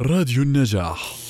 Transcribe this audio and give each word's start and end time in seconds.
راديو 0.00 0.42
النجاح. 0.42 1.23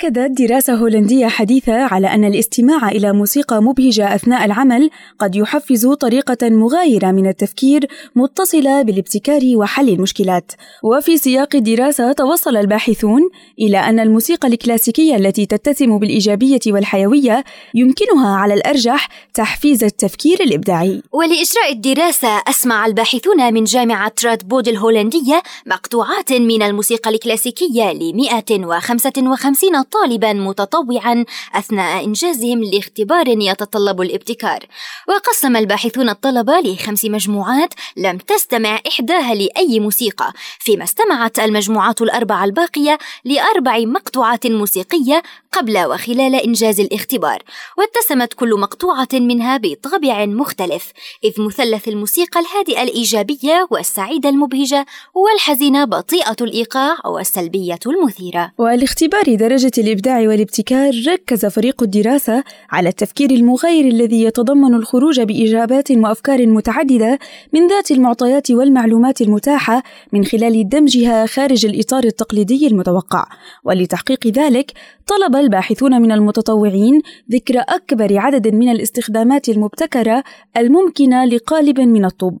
أكدت 0.00 0.42
دراسة 0.42 0.74
هولندية 0.74 1.26
حديثة 1.26 1.72
على 1.72 2.06
أن 2.06 2.24
الاستماع 2.24 2.88
إلى 2.88 3.12
موسيقى 3.12 3.62
مبهجة 3.62 4.14
أثناء 4.14 4.44
العمل 4.44 4.90
قد 5.18 5.36
يحفز 5.36 5.86
طريقة 5.86 6.48
مغايرة 6.48 7.10
من 7.10 7.26
التفكير 7.26 7.86
متصلة 8.14 8.82
بالابتكار 8.82 9.40
وحل 9.56 9.88
المشكلات. 9.88 10.52
وفي 10.82 11.16
سياق 11.16 11.56
الدراسة 11.56 12.12
توصل 12.12 12.56
الباحثون 12.56 13.20
إلى 13.58 13.78
أن 13.78 14.00
الموسيقى 14.00 14.48
الكلاسيكية 14.48 15.16
التي 15.16 15.46
تتسم 15.46 15.98
بالإيجابية 15.98 16.60
والحيوية 16.66 17.44
يمكنها 17.74 18.36
على 18.36 18.54
الأرجح 18.54 19.08
تحفيز 19.34 19.84
التفكير 19.84 20.42
الإبداعي. 20.42 21.02
ولإجراء 21.12 21.72
الدراسة 21.72 22.42
أسمع 22.48 22.86
الباحثون 22.86 23.54
من 23.54 23.64
جامعة 23.64 24.12
رادبود 24.24 24.68
الهولندية 24.68 25.42
مقطوعات 25.66 26.32
من 26.32 26.62
الموسيقى 26.62 27.10
الكلاسيكية 27.10 27.92
ل 27.92 28.16
155 28.16 29.89
طالبا 29.92 30.32
متطوعا 30.32 31.24
أثناء 31.54 32.04
إنجازهم 32.04 32.64
لاختبار 32.64 33.28
يتطلب 33.28 34.00
الابتكار. 34.00 34.66
وقسم 35.08 35.56
الباحثون 35.56 36.08
الطلبة 36.08 36.60
لخمس 36.60 37.04
مجموعات 37.04 37.74
لم 37.96 38.18
تستمع 38.18 38.80
إحداها 38.88 39.34
لأي 39.34 39.80
موسيقى 39.80 40.32
فيما 40.58 40.84
استمعت 40.84 41.38
المجموعات 41.38 42.02
الأربعة 42.02 42.44
الباقية 42.44 42.98
لأربع 43.24 43.78
مقطوعات 43.78 44.46
موسيقية 44.46 45.22
قبل 45.52 45.78
وخلال 45.78 46.34
إنجاز 46.34 46.80
الاختبار. 46.80 47.42
واتسمت 47.78 48.34
كل 48.34 48.60
مقطوعة 48.60 49.08
منها 49.12 49.56
بطابع 49.56 50.26
مختلف 50.26 50.92
إذ 51.24 51.40
مثلث 51.40 51.88
الموسيقى 51.88 52.40
الهادئة 52.40 52.82
الإيجابية 52.82 53.66
والسعيدة 53.70 54.28
المبهجة 54.28 54.86
والحزينة 55.14 55.84
بطيئة 55.84 56.36
الإيقاع 56.40 56.96
والسلبية 57.06 57.78
المثيرة. 57.86 58.52
ولاختبار 58.58 59.34
درجة 59.34 59.69
الإبداع 59.78 60.20
والابتكار 60.20 60.92
ركز 61.08 61.46
فريق 61.46 61.82
الدراسة 61.82 62.44
على 62.70 62.88
التفكير 62.88 63.30
المغاير 63.30 63.84
الذي 63.84 64.22
يتضمن 64.22 64.74
الخروج 64.74 65.20
بإجابات 65.20 65.90
وأفكار 65.90 66.46
متعددة 66.46 67.18
من 67.52 67.68
ذات 67.68 67.90
المعطيات 67.90 68.50
والمعلومات 68.50 69.20
المتاحة 69.20 69.82
من 70.12 70.24
خلال 70.24 70.68
دمجها 70.68 71.26
خارج 71.26 71.66
الإطار 71.66 72.04
التقليدي 72.04 72.66
المتوقع. 72.66 73.24
ولتحقيق 73.64 74.26
ذلك 74.26 74.72
طلب 75.06 75.36
الباحثون 75.36 76.02
من 76.02 76.12
المتطوعين 76.12 77.00
ذكر 77.32 77.58
أكبر 77.58 78.18
عدد 78.18 78.54
من 78.54 78.68
الاستخدامات 78.68 79.48
المبتكرة 79.48 80.24
الممكنة 80.56 81.24
لقالب 81.24 81.80
من 81.80 82.04
الطب. 82.04 82.38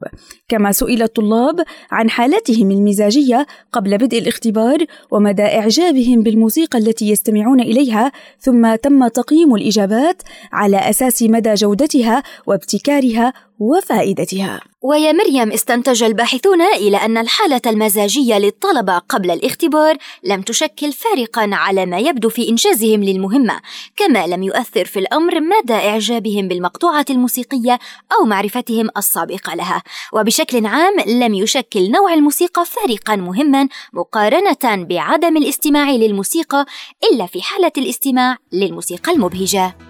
كما 0.48 0.72
سئل 0.72 1.02
الطلاب 1.02 1.60
عن 1.90 2.10
حالاتهم 2.10 2.70
المزاجية 2.70 3.46
قبل 3.72 3.98
بدء 3.98 4.18
الاختبار 4.18 4.84
ومدى 5.10 5.42
إعجابهم 5.42 6.22
بالموسيقى 6.22 6.78
التي 6.78 7.10
يستمعون 7.20 7.60
إليها 7.60 8.12
ثم 8.38 8.74
تم 8.74 9.08
تقييم 9.08 9.54
الإجابات 9.54 10.22
على 10.52 10.76
أساس 10.90 11.22
مدى 11.22 11.54
جودتها 11.54 12.22
وابتكارها 12.46 13.32
وفائدتها. 13.60 14.60
ويا 14.82 15.12
مريم 15.12 15.52
استنتج 15.52 16.02
الباحثون 16.02 16.62
إلى 16.62 16.96
أن 16.96 17.18
الحالة 17.18 17.60
المزاجية 17.66 18.38
للطلبة 18.38 18.98
قبل 18.98 19.30
الاختبار 19.30 19.96
لم 20.24 20.42
تشكل 20.42 20.92
فارقا 20.92 21.50
على 21.52 21.86
ما 21.86 21.98
يبدو 21.98 22.28
في 22.28 22.48
إنجازهم 22.48 23.04
للمهمة 23.04 23.60
كما 23.96 24.26
لم 24.26 24.42
يؤثر 24.42 24.84
في 24.84 24.98
الأمر 24.98 25.40
مدى 25.40 25.74
إعجابهم 25.74 26.48
بالمقطوعة 26.48 27.04
الموسيقية 27.10 27.78
أو 28.18 28.24
معرفتهم 28.24 28.88
السابقة 28.96 29.54
لها. 29.54 29.82
وبشكل 30.12 30.66
عام 30.66 31.00
لم 31.00 31.34
يشكل 31.34 31.90
نوع 31.90 32.14
الموسيقى 32.14 32.64
فارقا 32.64 33.16
مهما 33.16 33.68
مقارنة 33.92 34.84
بعدم 34.84 35.36
الاستماع 35.36 35.90
للموسيقى 35.90 36.66
إلا 37.12 37.26
في 37.26 37.42
حالة 37.42 37.72
الاستماع 37.78 38.36
للموسيقى 38.52 39.12
المبهجة. 39.12 39.89